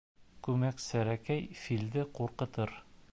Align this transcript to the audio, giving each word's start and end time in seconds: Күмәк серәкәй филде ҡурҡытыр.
Күмәк 0.47 0.79
серәкәй 0.85 1.45
филде 1.65 2.09
ҡурҡытыр. 2.21 2.75